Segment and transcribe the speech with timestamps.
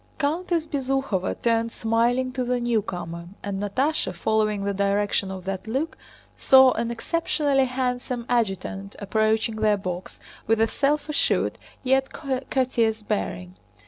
[0.17, 5.95] Countess Bezúkhova turned smiling to the newcomer, and Natásha, following the direction of that look,
[6.35, 12.11] saw an exceptionally handsome adjutant approaching their box with a self assured yet
[12.49, 13.53] courteous bearing.